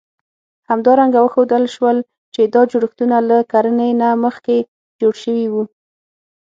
[0.69, 1.97] همدارنګه وښودل شول،
[2.33, 4.57] چې دا جوړښتونه له کرنې نه مخکې
[4.99, 5.63] جوړ شوي وو.